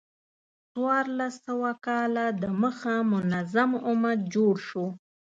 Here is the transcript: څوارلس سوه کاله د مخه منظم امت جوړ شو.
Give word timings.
څوارلس 0.71 1.33
سوه 1.47 1.71
کاله 1.85 2.25
د 2.41 2.43
مخه 2.61 2.95
منظم 3.11 3.71
امت 3.89 4.19
جوړ 4.33 4.53
شو. 4.67 4.85